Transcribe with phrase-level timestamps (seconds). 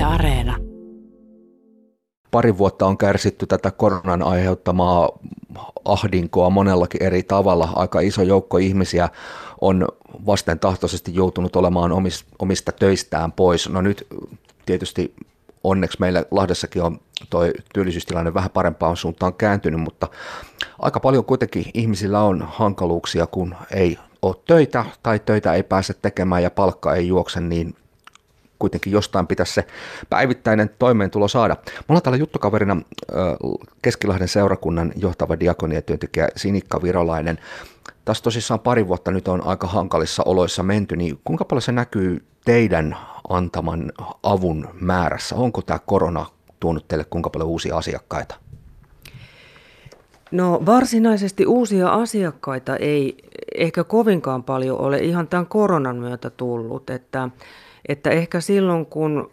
[0.00, 0.56] Yle Areena.
[2.30, 5.08] Pari vuotta on kärsitty tätä koronan aiheuttamaa
[5.84, 7.68] ahdinkoa monellakin eri tavalla.
[7.76, 9.08] Aika iso joukko ihmisiä
[9.60, 9.88] on
[10.26, 11.92] vastentahtoisesti joutunut olemaan
[12.38, 13.68] omista töistään pois.
[13.68, 14.06] No nyt
[14.66, 15.14] tietysti
[15.64, 17.42] onneksi meillä Lahdessakin on tuo
[17.74, 20.08] työllisyystilanne vähän parempaan suuntaan kääntynyt, mutta
[20.78, 26.42] aika paljon kuitenkin ihmisillä on hankaluuksia, kun ei ole töitä tai töitä ei pääse tekemään
[26.42, 27.74] ja palkka ei juokse, niin
[28.60, 29.66] kuitenkin jostain pitäisi se
[30.10, 31.56] päivittäinen toimeentulo saada.
[31.88, 32.82] Mulla on täällä juttukaverina
[33.82, 37.38] Keskilahden seurakunnan johtava diakoniatyöntekijä Sinikka Virolainen.
[38.04, 42.24] Tässä tosissaan pari vuotta nyt on aika hankalissa oloissa menty, niin kuinka paljon se näkyy
[42.44, 42.96] teidän
[43.28, 43.92] antaman
[44.22, 45.36] avun määrässä?
[45.36, 46.26] Onko tämä korona
[46.60, 48.34] tuonut teille kuinka paljon uusia asiakkaita?
[50.30, 53.16] No varsinaisesti uusia asiakkaita ei
[53.54, 57.28] ehkä kovinkaan paljon ole ihan tämän koronan myötä tullut, että,
[57.88, 59.30] että ehkä silloin kun,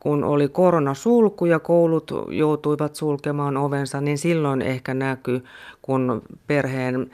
[0.00, 5.44] kun oli koronasulku ja koulut joutuivat sulkemaan ovensa, niin silloin ehkä näkyy,
[5.82, 7.10] kun perheen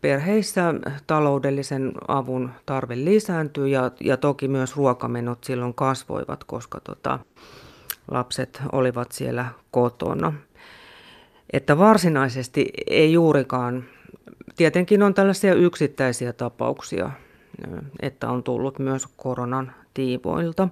[0.00, 0.74] perheissä
[1.06, 7.18] taloudellisen avun tarve lisääntyi ja, ja toki myös ruokamenot silloin kasvoivat, koska tota,
[8.10, 10.32] lapset olivat siellä kotona.
[11.52, 13.84] Että varsinaisesti ei juurikaan,
[14.56, 17.10] tietenkin on tällaisia yksittäisiä tapauksia,
[18.00, 20.68] että on tullut myös koronan tiivoilta.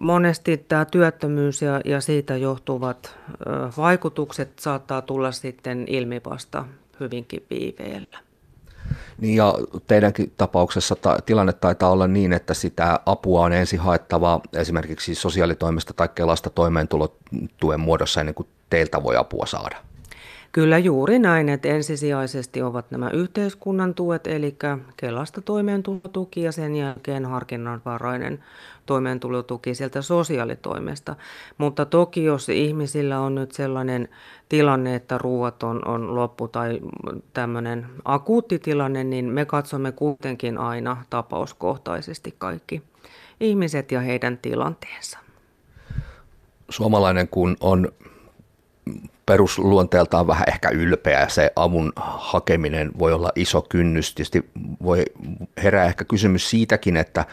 [0.00, 3.16] Monesti tämä työttömyys ja, siitä johtuvat
[3.76, 6.64] vaikutukset saattaa tulla sitten ilmi vasta
[7.00, 8.18] hyvinkin viiveellä.
[9.18, 9.54] Niin ja
[9.86, 15.92] teidänkin tapauksessa ta- tilanne taitaa olla niin, että sitä apua on ensin haettava esimerkiksi sosiaalitoimesta
[15.92, 19.76] tai Kelasta toimeentulotuen muodossa ennen kuin teiltä voi apua saada.
[20.52, 24.56] Kyllä juuri näin, että ensisijaisesti ovat nämä yhteiskunnan tuet, eli
[24.96, 28.44] Kelasta toimeentulotuki ja sen jälkeen harkinnanvarainen
[28.86, 31.16] toimeentulotuki sieltä sosiaalitoimesta.
[31.58, 34.08] Mutta toki jos ihmisillä on nyt sellainen
[34.48, 36.80] tilanne, että ruoat on, on loppu tai
[37.32, 42.82] tämmöinen akuutti tilanne, niin me katsomme kuitenkin aina tapauskohtaisesti kaikki
[43.40, 45.18] ihmiset ja heidän tilanteensa.
[46.68, 47.88] Suomalainen kun on
[49.28, 54.14] perusluonteeltaan vähän ehkä ylpeä ja se avun hakeminen voi olla iso kynnys.
[54.14, 54.50] Tietysti
[54.82, 55.04] voi
[55.62, 57.24] herää ehkä kysymys siitäkin, että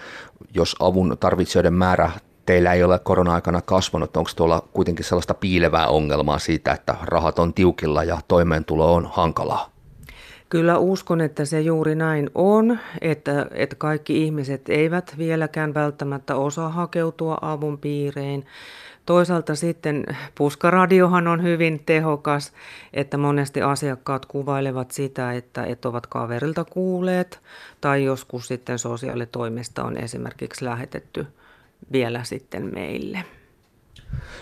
[0.54, 2.12] jos avun tarvitsijoiden määrä
[2.46, 7.54] teillä ei ole korona-aikana kasvanut, onko tuolla kuitenkin sellaista piilevää ongelmaa siitä, että rahat on
[7.54, 9.75] tiukilla ja toimeentulo on hankalaa?
[10.56, 16.70] Kyllä uskon, että se juuri näin on, että, että kaikki ihmiset eivät vieläkään välttämättä osaa
[16.70, 18.46] hakeutua avun piireen.
[19.06, 20.06] Toisaalta sitten
[20.36, 22.54] puskaradiohan on hyvin tehokas,
[22.94, 27.40] että monesti asiakkaat kuvailevat sitä, että, että ovat kaverilta kuulleet
[27.82, 31.28] tai joskus sitten sosiaalitoimesta on esimerkiksi lähetetty
[31.92, 33.24] vielä sitten meille.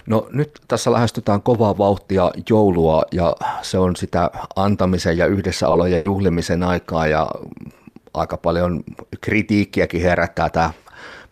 [0.06, 6.02] No nyt tässä lähestytään kovaa vauhtia joulua ja se on sitä antamisen ja yhdessäolo ja
[6.06, 7.28] juhlimisen aikaa ja
[8.14, 8.84] aika paljon
[9.22, 10.74] kritiikkiäkin herättää tämä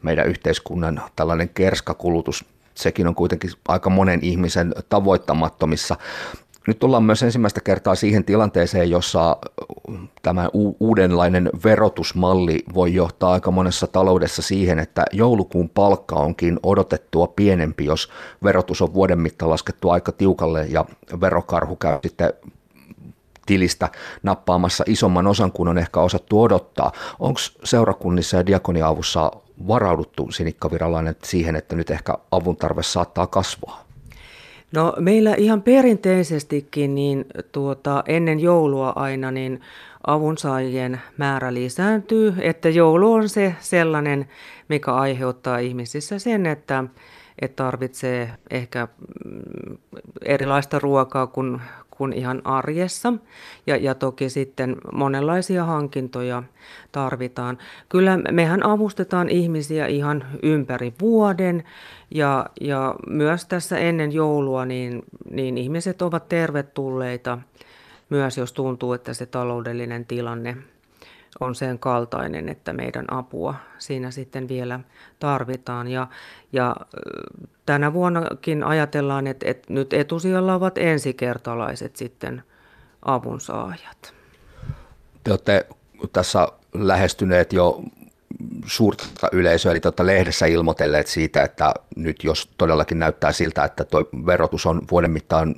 [0.02, 2.46] meidän yhteiskunnan tällainen kerskakulutus
[2.76, 5.96] sekin on kuitenkin aika monen ihmisen tavoittamattomissa.
[6.68, 9.38] Nyt tullaan myös ensimmäistä kertaa siihen tilanteeseen, jossa
[10.22, 10.50] tämä
[10.80, 18.10] uudenlainen verotusmalli voi johtaa aika monessa taloudessa siihen, että joulukuun palkka onkin odotettua pienempi, jos
[18.44, 20.86] verotus on vuoden mittaan laskettu aika tiukalle ja
[21.22, 22.34] verokarhu käy sitten
[23.46, 23.90] tilistä
[24.24, 26.92] nappaamassa isomman osan kuin on ehkä osattu odottaa.
[27.20, 29.32] Onko seurakunnissa ja diakoniaavussa
[29.68, 33.91] varauduttu Sinikka Viralainen siihen, että nyt ehkä avun tarve saattaa kasvaa?
[34.76, 39.62] No meillä ihan perinteisestikin niin tuota, ennen joulua aina niin
[40.08, 44.28] avunsaajien määrä lisääntyy, että joulu on se sellainen,
[44.70, 46.84] mikä aiheuttaa ihmisissä sen, että,
[47.42, 48.88] että tarvitsee ehkä
[49.26, 49.78] mm,
[50.26, 51.62] erilaista ruokaa kuin
[52.02, 53.14] kuin ihan arjessa.
[53.68, 56.44] Ja, ja toki sitten monenlaisia hankintoja
[56.92, 57.58] tarvitaan.
[57.90, 61.64] Kyllä mehän avustetaan ihmisiä ihan ympäri vuoden
[62.12, 67.38] ja, ja myös tässä ennen joulua niin, niin ihmiset ovat tervetulleita
[68.10, 70.58] myös jos tuntuu, että se taloudellinen tilanne
[71.40, 74.80] on sen kaltainen, että meidän apua siinä sitten vielä
[75.20, 75.88] tarvitaan.
[75.88, 76.08] Ja,
[76.54, 76.76] ja
[77.66, 82.44] tänä vuonnakin ajatellaan, että, että nyt etusijalla ovat ensikertalaiset sitten
[83.06, 84.14] avunsaajat.
[85.24, 85.66] Te olette
[86.14, 87.82] tässä lähestyneet jo
[88.66, 94.04] suurta yleisöä, eli tuota lehdessä ilmoitelleet siitä, että nyt jos todellakin näyttää siltä, että tuo
[94.26, 95.56] verotus on vuoden mittaan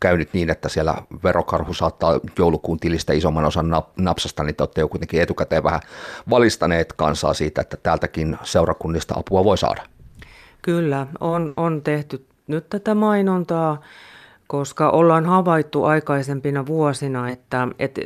[0.00, 0.94] käynyt niin, että siellä
[1.24, 3.66] verokarhu saattaa joulukuun tilistä isomman osan
[3.96, 5.80] napsasta, niin te olette jo kuitenkin etukäteen vähän
[6.30, 9.82] valistaneet kansaa siitä, että täältäkin seurakunnista apua voi saada.
[10.66, 13.82] Kyllä, on, on tehty nyt tätä mainontaa
[14.46, 18.00] koska ollaan havaittu aikaisempina vuosina, että, että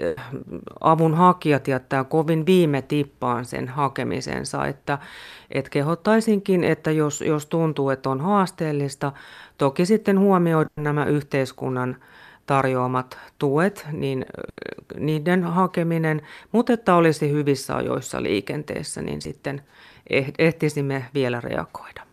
[0.81, 4.99] avun hakijat jättää kovin viime tippaan sen hakemisensa, että,
[5.51, 9.13] että kehottaisinkin, että jos, jos tuntuu, että on haasteellista,
[9.59, 11.97] toki sitten huomioida nämä yhteiskunnan
[12.47, 14.27] tarjoamat tuet, niin
[14.99, 16.23] niiden hakeminen,
[16.53, 19.63] mutta että olisi hyvissä ajoissa liikenteessä, niin sitten
[20.11, 22.10] eh, ehtisimme vielä reagoida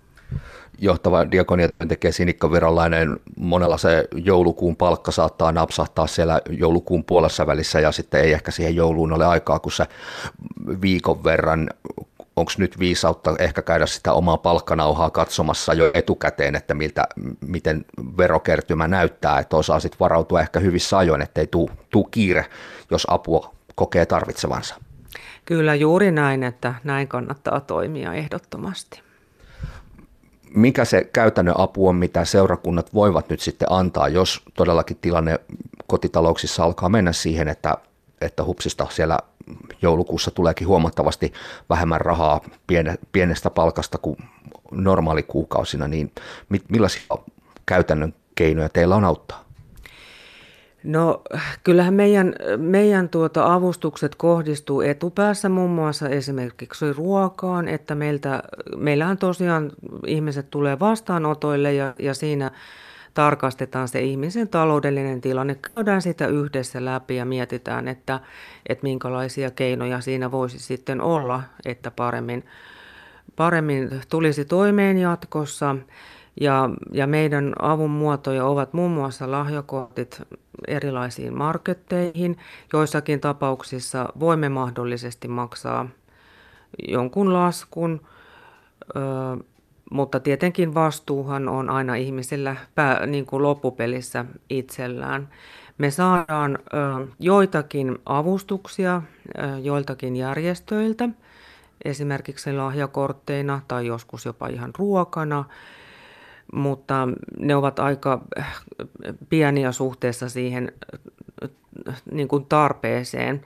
[0.80, 7.92] johtava diakoniatyöntekijä Sinikka Virolainen, monella se joulukuun palkka saattaa napsahtaa siellä joulukuun puolessa välissä ja
[7.92, 9.86] sitten ei ehkä siihen jouluun ole aikaa, kun se
[10.82, 11.70] viikon verran
[12.36, 17.04] onko nyt viisautta ehkä käydä sitä omaa palkkanauhaa katsomassa jo etukäteen, että miltä,
[17.48, 17.86] miten
[18.18, 22.46] verokertymä näyttää, että osaa sitten varautua ehkä hyvissä ajoin, ettei tule kiire,
[22.92, 24.76] jos apua kokee tarvitsevansa.
[25.46, 29.07] Kyllä juuri näin, että näin kannattaa toimia ehdottomasti
[30.56, 35.40] mikä se käytännön apu on, mitä seurakunnat voivat nyt sitten antaa, jos todellakin tilanne
[35.88, 37.78] kotitalouksissa alkaa mennä siihen, että,
[38.22, 39.20] että hupsista siellä
[39.82, 41.34] joulukuussa tuleekin huomattavasti
[41.70, 42.42] vähemmän rahaa
[43.12, 44.18] pienestä palkasta kuin
[44.72, 46.12] normaalikuukausina, niin
[46.70, 47.02] millaisia
[47.66, 49.47] käytännön keinoja teillä on auttaa?
[50.88, 51.22] No
[51.64, 58.44] kyllähän meidän, meidän tuota avustukset kohdistuu etupäässä muun muassa esimerkiksi ruokaan, että meiltä,
[58.76, 59.72] meillähän tosiaan
[60.06, 62.52] ihmiset tulee vastaanotoille ja, ja siinä
[63.14, 68.20] tarkastetaan se ihmisen taloudellinen tilanne, käydään sitä yhdessä läpi ja mietitään, että,
[68.70, 72.46] että minkälaisia keinoja siinä voisi sitten olla, että paremmin,
[73.36, 75.76] paremmin tulisi toimeen jatkossa.
[76.42, 80.22] Ja, ja meidän avun muotoja ovat muun muassa lahjakortit
[80.68, 82.38] erilaisiin marketteihin.
[82.74, 85.90] Joissakin tapauksissa voimme mahdollisesti maksaa
[86.88, 88.02] jonkun laskun,
[88.96, 89.00] ö,
[89.92, 95.30] mutta tietenkin vastuuhan on aina ihmisillä pää, niin kuin loppupelissä itsellään.
[95.78, 101.10] Me saadaan ö, joitakin avustuksia ö, joiltakin järjestöiltä,
[101.86, 105.46] esimerkiksi lahjakortteina tai joskus jopa ihan ruokana
[106.54, 107.08] mutta
[107.40, 108.22] ne ovat aika
[109.30, 110.72] pieniä suhteessa siihen
[112.12, 113.44] niin kuin tarpeeseen.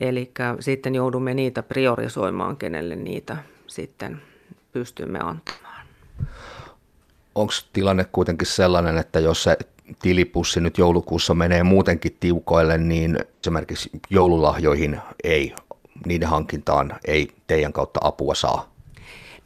[0.00, 3.36] Eli sitten joudumme niitä priorisoimaan, kenelle niitä
[3.66, 4.22] sitten
[4.72, 5.86] pystymme antamaan.
[7.34, 9.56] Onko tilanne kuitenkin sellainen, että jos se
[10.02, 15.54] tilipussi nyt joulukuussa menee muutenkin tiukoille, niin esimerkiksi joululahjoihin ei,
[16.06, 18.77] niiden hankintaan ei teidän kautta apua saa?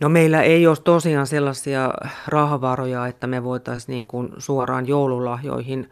[0.02, 1.90] No meillä ei ole tosiaan sellaisia
[2.26, 5.90] rahavaroja, että me voitaisiin niin kuin suoraan joululahjoihin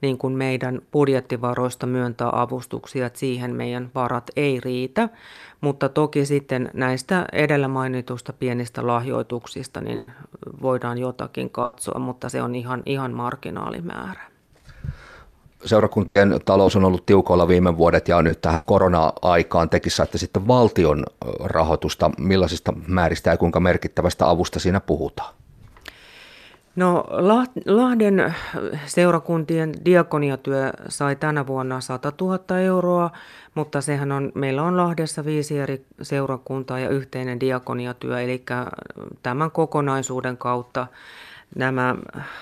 [0.00, 5.08] niin kuin meidän budjettivaroista myöntää avustuksia, että siihen meidän varat ei riitä.
[5.60, 10.06] Mutta toki sitten näistä edellä mainitusta pienistä lahjoituksista niin
[10.62, 14.33] voidaan jotakin katsoa, mutta se on ihan, ihan marginaalimäärä
[15.64, 21.04] seurakuntien talous on ollut tiukoilla viime vuodet ja nyt tähän korona-aikaan tekisi että sitten valtion
[21.44, 22.10] rahoitusta.
[22.18, 25.34] Millaisista määristä ja kuinka merkittävästä avusta siinä puhutaan?
[26.76, 27.04] No
[27.66, 28.34] Lahden
[28.86, 33.10] seurakuntien diakoniatyö sai tänä vuonna 100 000 euroa,
[33.54, 38.44] mutta sehän on, meillä on Lahdessa viisi eri seurakuntaa ja yhteinen diakoniatyö, eli
[39.22, 40.86] tämän kokonaisuuden kautta
[41.56, 41.96] nämä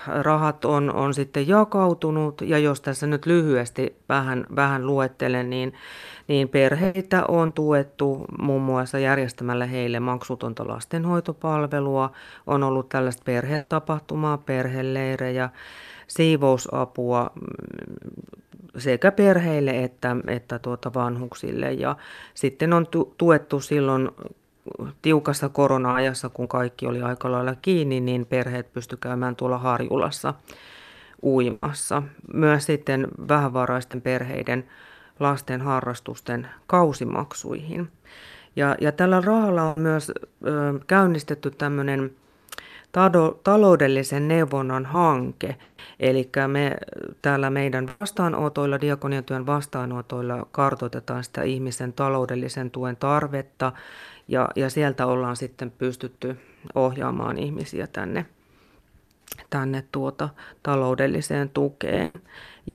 [0.07, 2.41] rahat on, on sitten jakautunut.
[2.41, 5.73] Ja jos tässä nyt lyhyesti vähän, vähän luettelen, niin,
[6.27, 12.11] niin perheitä on tuettu muun muassa järjestämällä heille maksutonta lastenhoitopalvelua.
[12.47, 15.49] On ollut tällaista perhetapahtumaa, perheleirejä,
[16.07, 17.31] siivousapua
[18.77, 21.73] sekä perheille että, että tuota vanhuksille.
[21.73, 21.95] Ja
[22.33, 24.09] sitten on tuettu silloin
[25.01, 30.33] tiukassa korona-ajassa, kun kaikki oli aika lailla kiinni, niin perheet pysty käymään tuolla Harjulassa
[31.23, 32.03] uimassa.
[32.33, 34.67] Myös sitten vähävaraisten perheiden
[35.19, 37.91] lasten harrastusten kausimaksuihin.
[38.55, 42.11] Ja, ja tällä rahalla on myös ö, käynnistetty tämmöinen
[43.43, 45.55] taloudellisen neuvonnan hanke.
[45.99, 46.77] Eli me
[47.21, 53.71] täällä meidän vastaanotoilla, diakoniatyön vastaanotoilla kartoitetaan sitä ihmisen taloudellisen tuen tarvetta
[54.27, 56.37] ja, ja sieltä ollaan sitten pystytty
[56.75, 58.25] ohjaamaan ihmisiä tänne,
[59.49, 60.29] tänne tuota
[60.63, 62.11] taloudelliseen tukeen.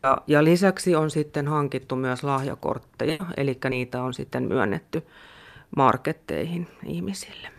[0.03, 5.07] Ja, ja lisäksi on sitten hankittu myös lahjakortteja, eli niitä on sitten myönnetty
[5.77, 7.58] marketteihin ihmisille.